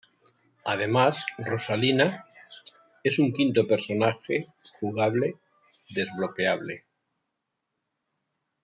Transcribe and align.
Además, 0.65 1.23
Rosalina 1.37 2.25
es 3.03 3.19
un 3.19 3.31
quinto 3.33 3.67
personaje 3.67 4.47
jugable 4.79 5.35
desbloqueable. 5.91 6.85